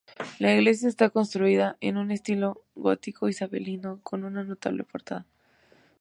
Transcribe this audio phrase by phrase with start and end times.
[0.39, 5.27] La iglesia está construida en un estilo gótico isabelino, con una notable portada.